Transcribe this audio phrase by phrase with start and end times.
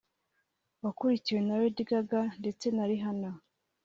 [0.83, 3.31] wakurikiwe na Lady Gaga ndetse na Rihanna